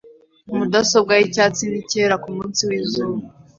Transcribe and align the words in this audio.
mudasobwa 0.57 1.13
yicyatsi 1.21 1.63
nicyera 1.71 2.15
kumunsi 2.23 2.61
wizuba 2.69 3.21